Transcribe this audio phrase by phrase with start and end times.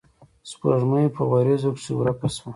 [0.49, 2.49] سپوږمۍ پۀ وريځو کښې ورکه شوه